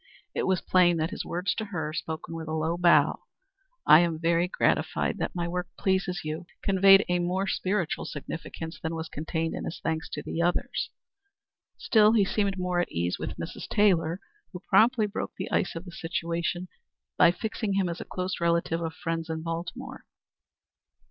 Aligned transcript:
It 0.33 0.47
was 0.47 0.61
plain 0.61 0.97
that 0.97 1.11
his 1.11 1.23
words 1.25 1.53
to 1.53 1.65
her, 1.65 1.93
spoken 1.93 2.33
with 2.33 2.47
a 2.47 2.55
low 2.55 2.75
bow 2.75 3.19
"I 3.85 3.99
am 3.99 4.17
very 4.17 4.45
much 4.45 4.53
gratified 4.53 5.19
that 5.19 5.35
my 5.35 5.47
work 5.47 5.67
pleases 5.77 6.21
you" 6.23 6.47
conveyed 6.63 7.05
a 7.07 7.19
more 7.19 7.45
spiritual 7.45 8.05
significance 8.05 8.79
than 8.81 8.95
was 8.95 9.07
contained 9.09 9.53
in 9.53 9.63
his 9.65 9.79
thanks 9.79 10.09
to 10.13 10.23
the 10.23 10.41
others. 10.41 10.89
Still 11.77 12.13
he 12.13 12.25
seemed 12.25 12.57
more 12.57 12.79
at 12.79 12.89
his 12.89 12.97
ease 12.97 13.19
with 13.19 13.37
Mrs. 13.37 13.67
Taylor, 13.67 14.19
who 14.53 14.61
promptly 14.67 15.05
broke 15.05 15.33
the 15.37 15.51
ice 15.51 15.75
of 15.75 15.85
the 15.85 15.91
situation 15.91 16.67
by 17.15 17.29
fixing 17.29 17.73
him 17.73 17.87
as 17.87 18.01
a 18.01 18.05
close 18.05 18.41
relative 18.41 18.81
of 18.81 18.95
friends 18.95 19.29
in 19.29 19.43
Baltimore. 19.43 20.05